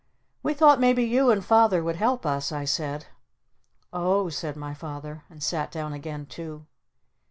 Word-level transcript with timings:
"We 0.41 0.55
though 0.55 0.77
maybe 0.77 1.03
you 1.03 1.29
and 1.29 1.45
Father 1.45 1.83
would 1.83 1.97
help 1.97 2.25
us," 2.25 2.51
I 2.51 2.65
said. 2.65 3.05
"O 3.93 4.27
h," 4.29 4.33
said 4.35 4.55
my 4.55 4.73
Father. 4.73 5.23
And 5.29 5.43
sat 5.43 5.71
down 5.71 5.93
again 5.93 6.25
too. 6.25 6.65